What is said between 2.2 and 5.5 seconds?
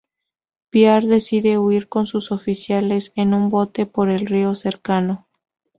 oficiales en un bote por el río cercano.